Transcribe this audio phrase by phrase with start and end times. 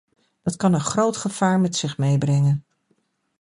[0.41, 2.65] Dat kan een groot gevaar met zich meebrengen.